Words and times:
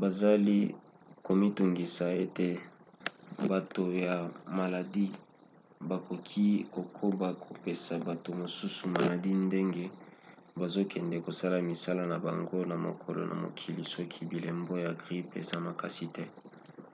bazali 0.00 0.58
komitungisa 1.26 2.04
ete 2.24 2.48
bato 3.52 3.84
ya 4.04 4.14
maladi 4.58 5.06
bakoki 5.88 6.46
kokoba 6.74 7.28
kopesa 7.44 7.94
bato 8.08 8.28
mosusu 8.42 8.82
maladi 8.96 9.32
ndenge 9.46 9.84
bazokende 10.60 11.16
kosala 11.26 11.56
misala 11.70 12.02
na 12.12 12.16
bango 12.26 12.56
ya 12.72 12.76
mokolo 12.86 13.20
na 13.30 13.34
mokoli 13.44 13.82
soki 13.94 14.20
bilembo 14.30 14.74
ya 14.84 14.90
grippe 15.02 15.36
eza 15.42 15.56
makasi 15.66 16.06
te 16.14 16.24